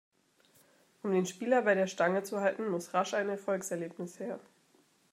Um 1.03 1.11
den 1.11 1.27
Spieler 1.27 1.61
bei 1.61 1.75
der 1.75 1.85
Stange 1.85 2.23
zu 2.23 2.41
halten, 2.41 2.67
muss 2.69 2.91
rasch 2.95 3.13
ein 3.13 3.29
Erfolgserlebnis 3.29 4.19
her. 4.19 4.39